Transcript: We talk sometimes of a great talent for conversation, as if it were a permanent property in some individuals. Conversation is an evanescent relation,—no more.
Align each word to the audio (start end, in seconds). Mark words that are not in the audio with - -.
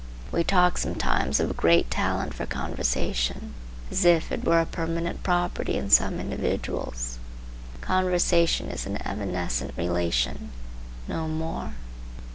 We 0.31 0.43
talk 0.43 0.79
sometimes 0.79 1.39
of 1.39 1.51
a 1.51 1.53
great 1.53 1.91
talent 1.91 2.33
for 2.33 2.47
conversation, 2.47 3.53
as 3.91 4.03
if 4.03 4.31
it 4.31 4.43
were 4.43 4.59
a 4.59 4.65
permanent 4.65 5.21
property 5.21 5.75
in 5.77 5.91
some 5.91 6.19
individuals. 6.19 7.19
Conversation 7.81 8.71
is 8.71 8.87
an 8.87 8.99
evanescent 9.05 9.73
relation,—no 9.77 11.27
more. 11.27 11.73